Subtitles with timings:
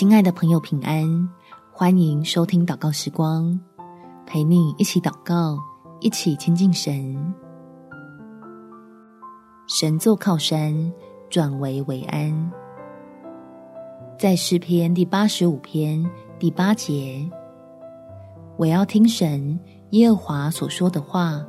[0.00, 1.28] 亲爱的朋友，平安！
[1.70, 3.60] 欢迎收听祷告时光，
[4.24, 5.58] 陪你一起祷告，
[6.00, 7.34] 一起亲近神。
[9.68, 10.90] 神作靠山，
[11.28, 12.50] 转危为安。
[14.18, 16.02] 在诗篇第八十五篇
[16.38, 17.22] 第八节，
[18.56, 19.60] 我要听神
[19.90, 21.44] 耶和华所说的话，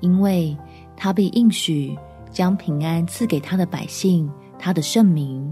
[0.00, 0.54] 因为
[0.94, 1.98] 他必应许
[2.30, 5.51] 将平安赐给他的百姓，他的圣民，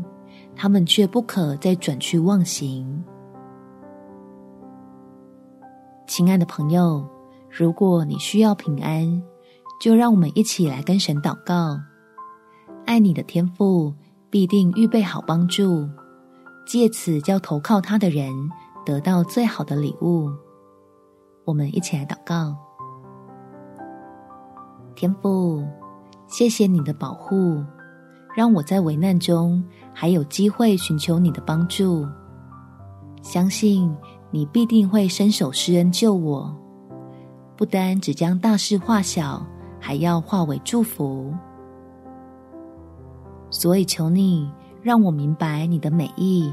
[0.63, 3.03] 他们却不可再转去妄行。
[6.07, 7.03] 亲爱的朋友，
[7.49, 9.23] 如果你需要平安，
[9.81, 11.81] 就让我们一起来跟神祷告。
[12.85, 13.95] 爱你的天父
[14.29, 15.89] 必定预备好帮助，
[16.67, 18.31] 借此叫投靠他的人
[18.85, 20.29] 得到最好的礼物。
[21.47, 22.55] 我们一起来祷告。
[24.95, 25.67] 天父，
[26.27, 27.65] 谢谢你的保护，
[28.37, 29.65] 让我在危难中
[30.01, 32.09] 还有机会寻求你的帮助。
[33.21, 33.95] 相信
[34.31, 36.57] 你必定会伸手施恩救我，
[37.55, 39.47] 不单只将大事化小，
[39.79, 41.31] 还要化为祝福。
[43.51, 46.51] 所以求你让我明白你的美意，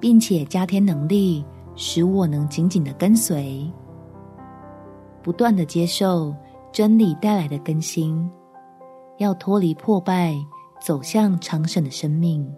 [0.00, 1.44] 并且加添能力，
[1.76, 3.64] 使我能紧紧的跟随，
[5.22, 6.34] 不断的接受
[6.72, 8.28] 真理带来的更新，
[9.18, 10.34] 要脱离破败，
[10.80, 12.50] 走向长生的生命，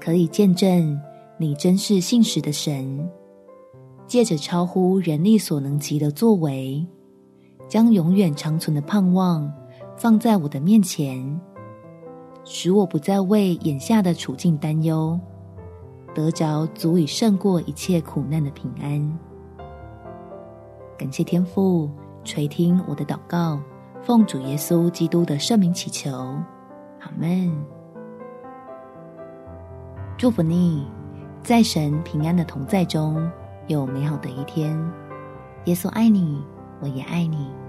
[0.00, 1.00] 可以见证
[1.38, 3.08] 你真是信实的神，
[4.06, 6.84] 借着超乎人力所能及的作为，
[7.68, 9.50] 将永远长存的盼望
[9.96, 11.40] 放在我的面前，
[12.44, 15.18] 使我不再为眼下的处境担忧，
[16.12, 19.18] 得着足以胜过一切苦难的平安。
[20.98, 21.88] 感谢天父
[22.24, 23.60] 垂听我的祷告，
[24.02, 26.10] 奉主耶稣基督的圣名祈求，
[27.00, 27.52] 阿门。
[30.16, 30.86] 祝福你，
[31.42, 33.30] 在神平安的同在中
[33.66, 34.74] 有美好的一天。
[35.66, 36.42] 耶稣爱你，
[36.80, 37.59] 我也爱你。